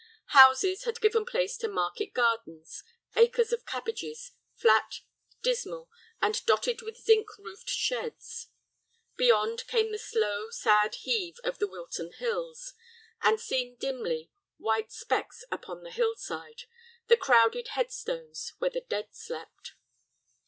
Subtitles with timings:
[0.33, 2.83] Houses had given place to market gardens,
[3.15, 5.01] acres of cabbages, flat,
[5.43, 8.47] dismal, and dotted with zinc roofed sheds.
[9.15, 12.73] Beyond came the slow, sad heave of the Wilton hills,
[13.21, 19.73] and, seen dimly—white specks upon the hill side—the crowded head stones where the dead slept.